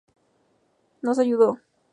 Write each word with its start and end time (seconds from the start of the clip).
Nos 1.03 1.19
ayudo. 1.19 1.59